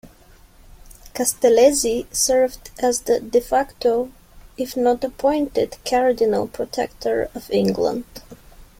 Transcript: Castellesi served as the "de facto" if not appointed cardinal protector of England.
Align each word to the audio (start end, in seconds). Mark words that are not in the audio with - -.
Castellesi 1.13 2.07
served 2.11 2.71
as 2.81 3.01
the 3.01 3.19
"de 3.19 3.39
facto" 3.39 4.09
if 4.57 4.75
not 4.75 5.03
appointed 5.03 5.77
cardinal 5.87 6.47
protector 6.47 7.29
of 7.35 7.51
England. 7.51 8.05